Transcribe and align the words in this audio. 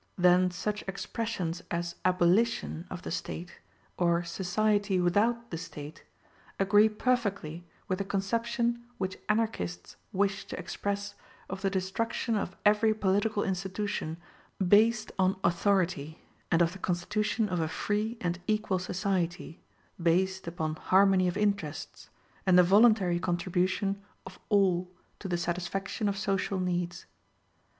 Then 0.17 0.49
such 0.49 0.81
expressions 0.87 1.61
as 1.69 1.93
abolition 2.03 2.87
of 2.89 3.03
the 3.03 3.11
State, 3.11 3.59
or 3.99 4.23
society 4.23 4.99
without 4.99 5.51
the 5.51 5.59
State, 5.59 6.03
agree 6.59 6.89
perfectly 6.89 7.67
with 7.87 7.99
the 7.99 8.03
conception 8.03 8.81
which 8.97 9.19
Anarchists 9.29 9.97
wish 10.11 10.45
to 10.45 10.57
express 10.57 11.13
of 11.51 11.61
the 11.61 11.69
destruction 11.69 12.35
of 12.35 12.57
every 12.65 12.95
political 12.95 13.43
institution 13.43 14.17
based 14.67 15.11
on 15.19 15.37
authority, 15.43 16.17
and 16.49 16.63
of 16.63 16.73
the 16.73 16.79
constitution 16.79 17.47
of 17.47 17.59
a 17.59 17.67
free 17.67 18.17
and 18.21 18.39
equal 18.47 18.79
society, 18.79 19.61
based 20.01 20.47
upon 20.47 20.77
harmony 20.77 21.27
of 21.27 21.37
interests, 21.37 22.09
and 22.47 22.57
the 22.57 22.63
voluntary 22.63 23.19
contribution 23.19 24.01
of 24.25 24.39
all 24.49 24.89
to 25.19 25.27
the 25.27 25.37
satisfaction 25.37 26.09
of 26.09 26.17
social 26.17 26.59
needs. 26.59 27.05